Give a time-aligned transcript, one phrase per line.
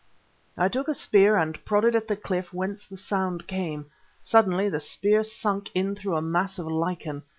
[0.57, 3.91] I took a spear and prodded at the cliff whence the sound came.
[4.19, 7.21] Suddenly the spear sunk in through a mass of lichen.